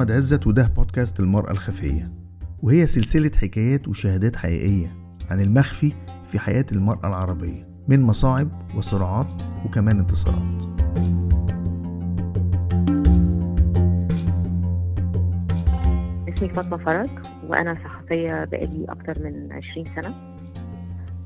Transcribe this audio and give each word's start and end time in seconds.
أحمد 0.00 0.12
عزت 0.12 0.46
وده 0.46 0.72
بودكاست 0.76 1.20
المرأة 1.20 1.50
الخفية. 1.50 2.12
وهي 2.62 2.86
سلسلة 2.86 3.30
حكايات 3.36 3.88
وشهادات 3.88 4.36
حقيقية 4.36 4.96
عن 5.30 5.40
المخفي 5.40 5.92
في 6.24 6.38
حياة 6.38 6.66
المرأة 6.72 7.08
العربية 7.08 7.68
من 7.88 8.02
مصاعب 8.02 8.48
وصراعات 8.76 9.26
وكمان 9.64 9.98
انتصارات. 9.98 10.62
اسمي 16.28 16.48
فاطمة 16.54 16.84
فرج 16.84 17.10
وأنا 17.48 17.74
صحفية 17.84 18.44
بقالي 18.44 18.86
أكتر 18.88 19.22
من 19.24 19.52
20 19.52 19.86
سنة. 19.96 20.29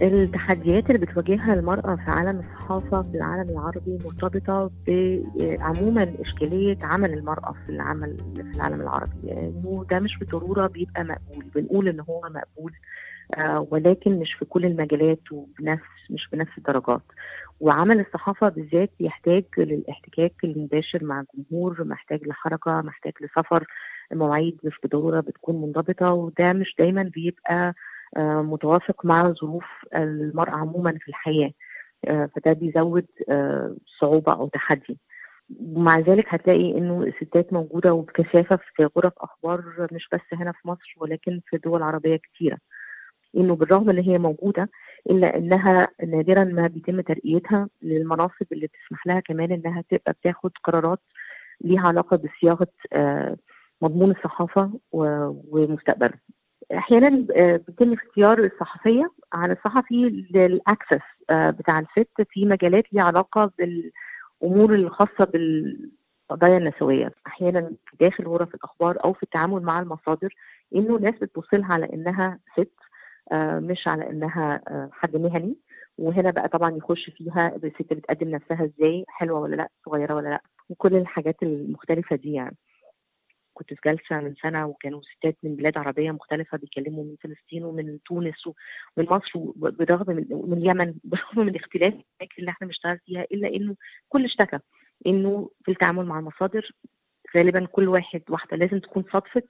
التحديات 0.03 0.91
اللي 0.91 1.07
بتواجهها 1.07 1.55
المرأة 1.55 1.97
في 1.97 2.11
عالم 2.11 2.41
الصحافة 2.41 3.03
في 3.03 3.17
العالم 3.17 3.51
العربي 3.51 3.99
مرتبطة 4.05 4.71
بعموما 4.87 6.15
إشكالية 6.21 6.79
عمل 6.83 7.13
المرأة 7.15 7.55
في 7.67 7.73
العمل 7.73 8.17
في 8.37 8.57
العالم 8.57 8.81
العربي. 8.81 9.33
إنه 9.33 9.85
ده 9.91 10.01
مش 10.01 10.19
بالضرورة 10.19 10.67
بيبقى 10.67 11.05
مقبول 11.05 11.45
بنقول 11.55 11.89
إن 11.89 12.01
هو 12.01 12.21
مقبول 12.31 12.73
آه 13.35 13.67
ولكن 13.71 14.19
مش 14.19 14.33
في 14.33 14.45
كل 14.45 14.65
المجالات 14.65 15.33
وبنفس 15.33 16.11
مش 16.11 16.29
بنفس 16.33 16.59
الدرجات. 16.59 17.03
وعمل 17.61 18.01
الصحافة 18.01 18.49
بالذات 18.49 18.91
بيحتاج 19.01 19.45
للاحتكاك 19.59 20.33
المباشر 20.45 21.05
مع 21.05 21.25
الجمهور 21.39 21.85
محتاج 21.85 22.27
لحركة 22.27 22.81
محتاج 22.83 23.13
لسفر. 23.21 23.67
المواعيد 24.13 24.59
مش 24.65 24.75
بالضرورة 24.83 25.21
بتكون 25.21 25.61
منضبطة 25.63 26.13
وده 26.13 26.53
مش 26.53 26.75
دايما 26.79 27.03
بيبقى 27.03 27.75
متوافق 28.19 29.05
مع 29.07 29.29
ظروف 29.33 29.65
المرأة 29.97 30.57
عموما 30.59 30.93
في 31.01 31.09
الحياة. 31.09 31.51
آه 32.09 32.31
فده 32.37 32.53
بيزود 32.53 33.07
آه 33.31 33.77
صعوبة 34.01 34.33
أو 34.33 34.49
تحدي. 34.49 34.99
ومع 35.61 35.99
ذلك 35.99 36.25
هتلاقي 36.29 36.79
إنه 36.79 37.03
الستات 37.03 37.53
موجودة 37.53 37.95
وبكثافه 37.95 38.57
في 38.77 38.85
غرف 38.99 39.13
أخبار 39.19 39.89
مش 39.93 40.09
بس 40.13 40.21
هنا 40.33 40.53
في 40.53 40.69
مصر 40.69 40.95
ولكن 40.97 41.41
في 41.47 41.57
دول 41.59 41.83
عربية 41.83 42.17
كثيره 42.17 42.59
إنه 43.37 43.57
بالرغم 43.57 43.91
إن 43.91 43.99
هي 43.99 44.19
موجودة 44.19 44.71
إلا 45.11 45.37
إنها 45.37 45.89
نادرا 46.07 46.45
ما 46.45 46.67
بيتم 46.67 47.01
ترقيتها 47.01 47.69
للمناصب 47.83 48.47
اللي 48.53 48.67
بتسمح 48.67 49.07
لها 49.07 49.21
كمان 49.21 49.53
إنها 49.53 49.85
تبقى 49.91 50.13
بتاخد 50.13 50.51
قرارات 50.65 50.99
ليها 51.61 51.81
علاقة 51.87 52.17
بصياغة 52.17 52.67
مضمون 53.83 54.11
الصحافة 54.11 54.71
ومستقبله. 54.93 56.15
أحيانا 56.79 57.09
بيتم 57.69 57.93
اختيار 57.93 58.39
الصحفية 58.39 59.11
عن 59.33 59.51
الصحفي 59.51 60.27
للأكسس 60.35 61.05
بتاع 61.33 61.79
الست 61.79 62.23
في 62.31 62.47
مجالات 62.47 62.85
ليها 62.93 63.03
علاقة 63.05 63.53
بالأمور 63.59 64.75
الخاصة 64.75 65.25
بالقضايا 65.25 66.59
النسوية، 66.59 67.13
أحيانا 67.27 67.73
داخل 68.01 68.27
غرف 68.27 68.55
الأخبار 68.55 68.97
أو 69.05 69.13
في 69.13 69.23
التعامل 69.23 69.63
مع 69.63 69.81
المصادر 69.81 70.35
إنه 70.75 70.99
ناس 70.99 71.15
بتبص 71.15 71.49
على 71.53 71.85
إنها 71.93 72.39
ست 72.59 72.73
آه 73.33 73.59
مش 73.61 73.89
على 73.89 74.11
إنها 74.11 74.63
آه 74.69 74.89
حد 74.93 75.17
مهني. 75.17 75.57
وهنا 75.99 76.31
بقى 76.31 76.49
طبعا 76.49 76.77
يخش 76.77 77.11
فيها 77.11 77.57
الست 77.57 77.93
بتقدم 77.93 78.29
نفسها 78.31 78.65
إزاي 78.79 79.05
حلوة 79.09 79.41
ولا 79.41 79.57
لأ 79.57 79.69
صغيرة 79.87 80.15
ولا 80.15 80.29
لأ 80.29 80.43
وكل 80.69 80.95
الحاجات 80.97 81.37
المختلفة 81.43 82.17
دي 82.17 82.33
يعني. 82.33 82.57
كنت 83.55 83.69
في 83.75 83.81
جلسة 83.87 84.23
من 84.25 84.35
سنة 84.43 84.67
وكانوا 84.67 85.01
ستات 85.17 85.37
من 85.43 85.57
بلاد 85.57 85.79
عربية 85.79 86.11
مختلفة 86.11 86.59
بيتكلموا 86.59 87.05
من 87.05 87.17
فلسطين 87.23 87.65
ومن 87.65 87.99
تونس 88.03 88.47
ومن 88.47 89.07
مصر 89.11 89.39
بالرغم 89.57 90.17
من 90.17 90.25
من 90.31 90.59
اليمن 90.59 90.95
بالرغم 91.05 91.47
من 91.47 91.57
اختلاف 91.57 91.93
الأماكن 91.93 92.35
اللي 92.39 92.51
إحنا 92.51 92.67
بنشتغل 92.67 92.99
فيها 93.07 93.21
إلا 93.33 93.49
إنه 93.57 93.77
كل 94.09 94.25
اشتكى 94.25 94.59
إنه 95.07 95.51
في 95.65 95.71
التعامل 95.71 96.07
مع 96.07 96.19
المصادر 96.19 96.71
غالبا 97.37 97.67
كل 97.67 97.89
واحد 97.89 98.23
واحدة 98.31 98.57
لازم 98.57 98.79
تكون 98.79 99.05
صدفت 99.13 99.47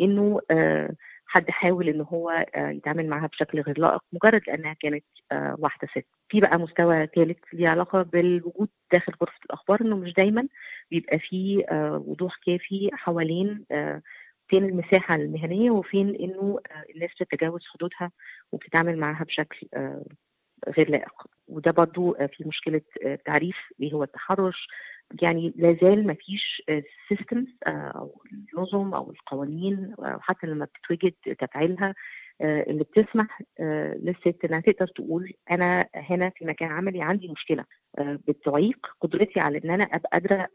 إنه 0.00 0.40
آه 0.50 0.94
حد 1.26 1.50
حاول 1.50 1.88
ان 1.88 2.00
هو 2.00 2.30
يتعامل 2.56 3.08
معاها 3.08 3.26
بشكل 3.26 3.60
غير 3.60 3.78
لائق 3.78 4.00
مجرد 4.12 4.40
لأنها 4.48 4.72
كانت 4.80 5.04
واحدة 5.58 5.88
ست. 5.96 6.06
في 6.28 6.40
بقى 6.40 6.58
مستوى 6.58 7.06
ثالث 7.16 7.38
ليه 7.52 7.68
علاقة 7.68 8.02
بالوجود 8.02 8.68
داخل 8.92 9.12
غرفة 9.22 9.38
الأخبار 9.44 9.80
إنه 9.80 9.96
مش 9.96 10.12
دايما 10.12 10.48
بيبقى 10.90 11.18
فيه 11.18 11.64
وضوح 11.94 12.36
كافي 12.46 12.90
حوالين 12.92 13.64
فين 14.48 14.64
المساحة 14.64 15.14
المهنية 15.14 15.70
وفين 15.70 16.14
إنه 16.14 16.58
الناس 16.94 17.10
بتتجاوز 17.20 17.60
حدودها 17.66 18.12
وبتتعامل 18.52 18.98
معاها 18.98 19.24
بشكل 19.24 19.66
غير 20.78 20.90
لائق. 20.90 21.12
وده 21.48 21.70
برضو 21.72 22.12
في 22.14 22.44
مشكلة 22.46 22.80
تعريف 23.24 23.56
إيه 23.82 23.92
هو 23.92 24.02
التحرش. 24.02 24.68
يعني 25.22 25.52
لا 25.56 25.76
زال 25.82 26.06
ما 26.06 26.14
فيش 26.14 26.62
سيستمز 27.08 27.46
أو 27.66 28.22
النظم 28.32 28.94
أو 28.94 29.10
القوانين 29.10 29.94
أو 29.98 30.20
حتى 30.20 30.46
لما 30.46 30.64
بتتوجد 30.64 31.12
تفعيلها 31.38 31.94
اللي 32.42 32.84
بتسمح 32.84 33.42
للست 34.00 34.36
إنها 34.44 34.60
تقدر 34.60 34.86
تقول 34.86 35.32
أنا 35.52 35.88
هنا 35.94 36.30
في 36.36 36.44
مكان 36.44 36.68
عملي 36.72 37.00
عندي 37.02 37.28
مشكلة. 37.28 37.64
بتعيق 38.00 38.86
قدرتي 39.00 39.40
على 39.40 39.60
إن 39.64 39.70
أنا 39.70 39.84
أبقى 39.84 40.08
قادرة 40.12 40.48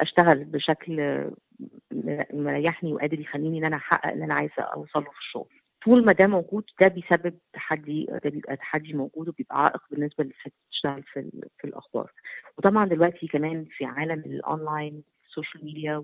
أشتغل 0.00 0.44
بشكل 0.44 1.24
مريحني 2.32 2.92
وقادر 2.92 3.20
يخليني 3.20 3.58
إن 3.58 3.64
أنا 3.64 3.76
أحقق 3.76 4.12
اللي 4.12 4.24
أنا 4.24 4.34
عايزة 4.34 4.62
أوصله 4.62 5.10
في 5.10 5.18
الشغل. 5.18 5.48
طول 5.84 6.04
ما 6.04 6.12
ده 6.12 6.26
موجود 6.26 6.64
ده 6.80 6.88
بيسبب 6.88 7.38
تحدي 7.52 8.06
ده 8.24 8.30
بيبقى 8.30 8.56
تحدي 8.56 8.92
موجود 8.94 9.28
وبيبقى 9.28 9.62
عائق 9.64 9.82
بالنسبة 9.90 10.24
للست 10.24 10.52
تشتغل 10.70 11.02
في 11.02 11.30
في 11.58 11.64
الأخبار 11.66 12.12
وطبعا 12.58 12.84
دلوقتي 12.84 13.26
كمان 13.26 13.64
في 13.70 13.84
عالم 13.84 14.20
ال 14.20 14.32
online 14.32 15.02
ال 15.28 15.33
social 15.33 15.64
media 15.64 15.96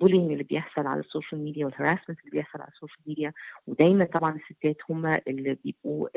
وال 0.00 0.06
bullying 0.06 0.32
اللي 0.32 0.44
بيحصل 0.44 0.86
على 0.86 1.00
ال 1.00 1.06
social 1.06 1.44
media 1.44 1.64
وال 1.66 1.75
harassment 1.75 2.18
اللي 2.20 2.30
بيحصل 2.32 2.60
على 2.60 2.68
ال 2.74 2.78
social 2.78 3.02
media 3.06 3.32
ودايما 3.66 4.04
طبعا 4.04 4.36
الستات 4.36 4.76
هم 4.90 5.06
اللي 5.06 5.54
بيبقوا 5.64 6.08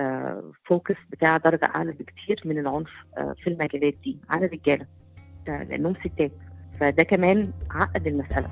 ال 0.00 0.16
focus 0.16 0.94
بتاع 1.10 1.36
درجة 1.36 1.70
أعلى 1.76 1.92
بكتير 1.92 2.42
من 2.44 2.58
العنف 2.58 2.90
في 3.44 3.50
المجالات 3.50 3.94
دي 4.04 4.18
على 4.30 4.46
الرجالة 4.46 4.86
لأنهم 5.46 5.94
ستات 5.94 6.32
فده 6.80 7.02
كمان 7.02 7.52
عقد 7.70 8.06
المسألة. 8.06 8.50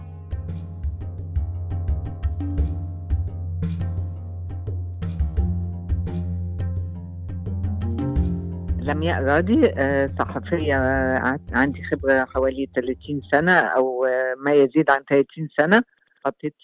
لمياء 8.80 9.22
راضي 9.22 9.62
صحفية 10.18 10.74
عندي 11.52 11.82
خبرة 11.92 12.24
حوالي 12.24 12.68
30 12.76 13.20
سنة 13.32 13.52
أو 13.52 14.06
ما 14.38 14.52
يزيد 14.52 14.90
عن 14.90 15.00
30 15.10 15.48
سنة 15.60 15.82
غطيت 16.26 16.56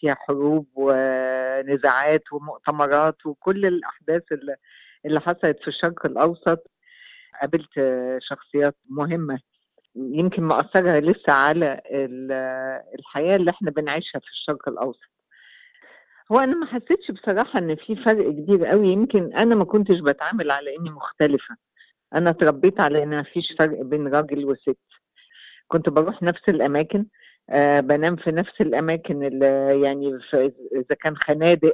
فيها 0.00 0.14
حروب 0.14 0.66
ونزاعات 0.74 2.32
ومؤتمرات 2.32 3.26
وكل 3.26 3.66
الأحداث 3.66 4.22
اللي 5.06 5.20
حصلت 5.20 5.58
في 5.62 5.68
الشرق 5.68 6.06
الأوسط. 6.06 6.70
قابلت 7.40 7.70
شخصيات 8.20 8.76
مهمة 8.88 9.38
يمكن 9.96 10.42
مأثرها 10.42 11.00
لسه 11.00 11.32
على 11.32 11.80
الحياة 12.98 13.36
اللي 13.36 13.50
إحنا 13.50 13.70
بنعيشها 13.70 14.18
في 14.18 14.28
الشرق 14.32 14.68
الأوسط. 14.68 15.10
هو 16.32 16.38
أنا 16.38 16.56
ما 16.56 16.66
حسيتش 16.66 17.10
بصراحة 17.10 17.58
إن 17.58 17.76
في 17.76 17.96
فرق 17.96 18.30
كبير 18.30 18.66
قوي 18.66 18.88
يمكن 18.88 19.34
أنا 19.36 19.54
ما 19.54 19.64
كنتش 19.64 19.98
بتعامل 19.98 20.50
على 20.50 20.76
إني 20.76 20.90
مختلفة. 20.90 21.56
أنا 22.14 22.30
اتربيت 22.30 22.80
على 22.80 23.02
إن 23.02 23.10
ما 23.10 23.22
فيش 23.22 23.54
فرق 23.58 23.82
بين 23.82 24.14
راجل 24.14 24.44
وست. 24.44 24.78
كنت 25.68 25.88
بروح 25.88 26.22
نفس 26.22 26.42
الأماكن 26.48 27.06
آه 27.50 27.80
بنام 27.80 28.16
في 28.16 28.30
نفس 28.32 28.52
الأماكن 28.60 29.24
اللي 29.24 29.80
يعني 29.82 30.18
إذا 30.76 30.96
كان 31.02 31.16
خنادق 31.16 31.72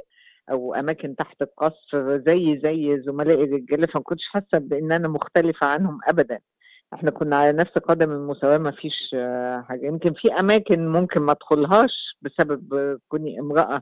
أو 0.51 0.73
أماكن 0.73 1.15
تحت 1.15 1.41
القصر 1.41 2.09
زي 2.27 2.61
زي 2.65 3.01
زملائي 3.07 3.43
الرجالة 3.43 3.87
فما 3.93 4.03
كنتش 4.03 4.23
حاسة 4.33 4.57
بإن 4.59 4.91
أنا 4.91 5.07
مختلفة 5.07 5.67
عنهم 5.67 5.99
ابدا. 6.07 6.39
إحنا 6.93 7.11
كنا 7.11 7.35
على 7.35 7.51
نفس 7.57 7.71
قدم 7.71 8.11
المساواة 8.11 8.57
ما 8.57 8.71
فيش 8.71 9.11
آه 9.15 9.61
حاجة. 9.69 9.85
يمكن 9.87 10.13
في 10.13 10.33
أماكن 10.39 10.87
ممكن 10.87 11.21
ما 11.21 11.31
أدخلهاش 11.31 12.17
بسبب 12.21 12.99
كوني 13.07 13.39
امرأة 13.39 13.81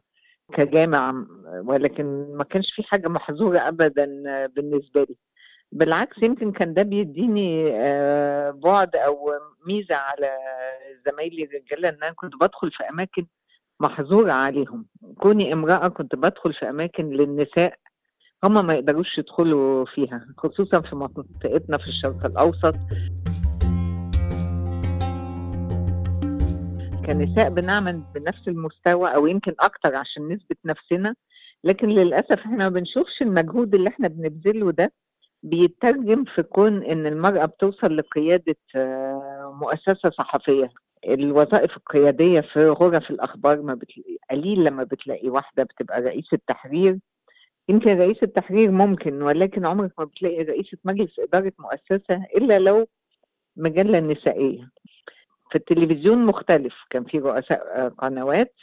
كجامع 0.54 1.26
ولكن 1.66 2.06
ما 2.38 2.44
كانش 2.44 2.74
في 2.76 2.84
حاجة 2.84 3.08
محظورة 3.10 3.58
أبدا 3.58 4.06
بالنسبة 4.48 5.04
لي. 5.04 5.16
بالعكس 5.72 6.18
يمكن 6.24 6.52
كان 6.52 6.74
ده 6.74 6.84
بيديني 6.84 7.72
بعد 8.52 8.96
أو 8.96 9.32
ميزة 9.68 9.96
على 9.96 10.32
زمايلي 11.12 11.44
الرجالة 11.44 11.90
إن 11.90 12.04
أنا 12.04 12.14
كنت 12.16 12.34
بدخل 12.42 12.72
في 12.72 12.84
أماكن 12.90 13.26
محظورة 13.80 14.32
عليهم. 14.32 14.86
كوني 15.18 15.54
امرأة 15.54 15.88
كنت 15.88 16.16
بدخل 16.16 16.54
في 16.54 16.70
أماكن 16.70 17.10
للنساء 17.10 17.76
هما 18.44 18.62
ما 18.62 18.74
يقدروش 18.74 19.18
يدخلوا 19.18 19.86
فيها 19.86 20.28
خصوصا 20.38 20.82
في 20.82 20.96
منطقتنا 20.96 21.78
في 21.78 21.88
الشرق 21.88 22.26
الأوسط. 22.26 22.76
كنساء 27.06 27.50
بنعمل 27.50 28.04
بنفس 28.16 28.48
المستوى 28.48 29.16
أو 29.16 29.28
يمكن 29.28 29.54
أكتر 29.60 29.96
عشان 29.96 30.28
نثبت 30.28 30.58
نفسنا 30.66 31.16
لكن 31.64 31.90
للأسف 31.90 32.40
إحنا 32.40 32.58
ما 32.58 32.70
بنشوفش 32.70 33.22
المجهود 33.22 33.76
اللي 33.76 33.90
إحنا 33.90 34.08
بنبذله 34.08 34.72
ده 34.72 34.94
بيترجم 35.44 36.24
في 36.36 36.44
كون 36.44 36.84
إن 36.84 37.08
المرأة 37.08 37.46
بتوصل 37.46 37.96
لقيادة 37.96 38.56
مؤسسة 39.62 40.12
صحفية. 40.20 40.70
الوظائف 41.08 41.78
القيادية 41.78 42.42
في 42.42 42.70
غرف 42.70 43.10
الأخبار 43.10 43.62
ما 43.62 43.74
بتلاقي 43.74 44.18
قليل 44.32 44.64
لما 44.64 44.84
بتلاقي 44.84 45.30
واحدة 45.30 45.64
بتبقى 45.64 46.02
رئيس 46.02 46.26
التحرير 46.34 47.00
يمكن 47.70 47.98
رئيس 48.00 48.18
التحرير 48.24 48.72
ممكن 48.72 49.22
ولكن 49.22 49.66
عمرك 49.66 49.92
ما 50.00 50.06
بتلاقي 50.06 50.44
رئيسة 50.44 50.78
مجلس 50.84 51.20
إدارة 51.20 51.54
مؤسسة 51.60 52.26
إلا 52.36 52.60
لو 52.60 52.88
مجلة 53.58 54.00
نسائية. 54.00 54.70
في 55.52 55.56
التلفزيون 55.56 56.26
مختلف 56.26 56.74
كان 56.90 57.04
في 57.04 57.20
رؤساء 57.20 57.90
قنوات. 57.90 58.56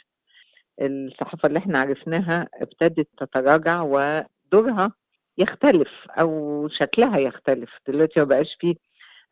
الصحافة 0.81 1.47
اللي 1.47 1.59
إحنا 1.59 1.79
عرفناها 1.79 2.49
ابتدت 2.53 3.07
تتراجع 3.17 3.81
ودورها 3.81 4.91
يختلف 5.37 5.89
أو 6.19 6.67
شكلها 6.71 7.17
يختلف. 7.17 7.69
دلوقتي 7.87 8.19
ما 8.19 8.25
بقاش 8.25 8.57
فيه 8.59 8.75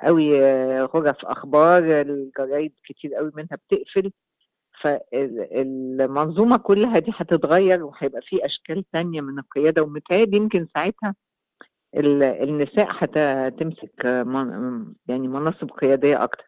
قوي 0.02 0.42
غرف 0.84 1.26
أخبار 1.26 1.84
الجرايد 2.02 2.74
كتير 2.86 3.14
قوي 3.16 3.32
منها 3.36 3.58
بتقفل. 3.70 4.12
فالمنظومة 4.84 6.58
كلها 6.58 7.00
دي 7.00 7.12
هتتغير 7.16 7.84
وهيبقى 7.84 8.22
في 8.22 8.46
أشكال 8.46 8.84
تانية 8.94 9.22
من 9.22 9.40
القيادة 9.40 9.84
ومتهيألي 9.84 10.38
يمكن 10.38 10.68
ساعتها 10.76 11.16
النساء 11.98 12.88
هتمسك 12.92 14.06
يعني 15.08 15.28
مناصب 15.28 15.72
قيادية 15.72 16.24
أكتر. 16.24 16.44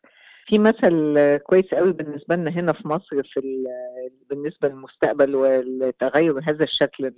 في 0.47 0.59
مثل 0.59 1.15
كويس 1.43 1.65
قوي 1.65 1.93
بالنسبة 1.93 2.35
لنا 2.35 2.51
هنا 2.51 2.73
في 2.73 2.87
مصر 2.87 3.23
في 3.33 3.63
بالنسبة 4.29 4.67
للمستقبل 4.67 5.35
والتغير 5.35 6.39
هذا 6.49 6.63
الشكل 6.63 7.13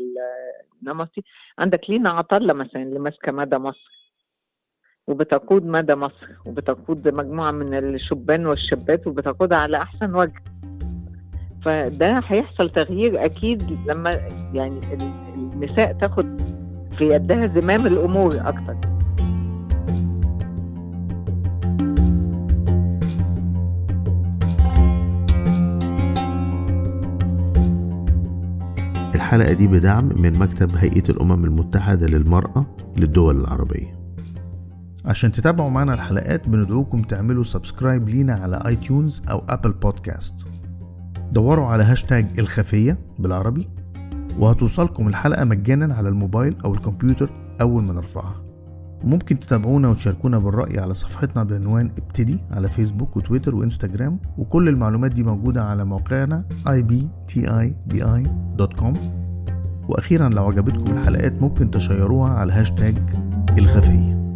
النمطي. 0.82 1.24
عندك 1.60 1.90
لينا 1.90 2.10
عطلة 2.10 2.54
مثلا 2.54 2.84
اللي 2.84 3.00
ماسكة 3.00 3.32
مدى 3.32 3.58
مصر. 3.58 3.99
وبتقود 5.10 5.66
مدى 5.66 5.96
مصر 5.96 6.28
وبتقود 6.46 7.08
مجموعة 7.14 7.52
من 7.52 7.74
الشبان 7.74 8.46
والشابات 8.46 9.08
وبتقودها 9.08 9.58
على 9.58 9.78
أحسن 9.78 10.16
وجه. 10.16 10.44
فده 11.66 12.22
هيحصل 12.28 12.70
تغيير 12.70 13.26
أكيد 13.26 13.78
لما 13.88 14.12
يعني 14.54 14.80
النساء 15.36 15.94
تاخد 15.94 16.42
في 16.98 17.14
يدها 17.14 17.48
زمام 17.48 17.88
الأمور 17.88 18.36
أكتر. 18.46 18.76
الحلقة 29.16 29.54
دي 29.54 29.68
بدعم 29.68 30.10
من 30.22 30.40
مكتب 30.40 30.76
هيئة 30.76 31.10
الأمم 31.10 31.46
المتحدة 31.46 32.08
للمرأة 32.08 32.66
للدول 32.98 33.42
العربية. 33.42 33.99
عشان 35.06 35.32
تتابعوا 35.32 35.70
معنا 35.70 35.94
الحلقات 35.94 36.50
بندعوكم 36.50 37.02
تعملوا 37.02 37.44
subscribe 37.44 38.10
لينا 38.10 38.34
على 38.34 38.62
iTunes 38.66 39.22
أو 39.30 39.44
Apple 39.50 39.72
Podcasts 39.72 40.48
دوروا 41.32 41.66
على 41.66 41.84
هاشتاج 41.84 42.40
الخفية 42.40 42.98
بالعربي 43.20 43.68
وهتوصلكم 44.40 45.08
الحلقة 45.08 45.46
مجانا 45.46 45.96
على 45.96 46.10
الموبايل 46.10 46.56
أو 46.66 46.74
الكمبيوتر 46.74 47.30
أول 47.62 47.84
ما 47.84 47.94
نرفعها. 47.94 48.36
وممكن 49.04 49.40
تتابعونا 49.40 49.88
وتشاركونا 49.90 50.40
بالرأي 50.40 50.80
على 50.80 50.94
صفحتنا 50.94 51.44
بعنوان 51.44 51.92
ابتدي 51.98 52.40
على 52.52 52.68
فيسبوك 52.70 53.18
وتويتر 53.18 53.56
وإنستجرام 53.56 54.20
وكل 54.38 54.70
المعلومات 54.70 55.12
دي 55.12 55.24
موجودة 55.24 55.64
على 55.64 55.86
موقعنا 55.86 56.46
ibtidi.com 56.68 57.88
وأخيرا 59.90 60.30
لو 60.30 60.46
عجبتكم 60.48 60.98
الحلقات 60.98 61.42
ممكن 61.42 61.72
تشيروها 61.72 62.32
على 62.32 62.54
هاشتاج 62.54 62.98
الخفية. 63.58 64.29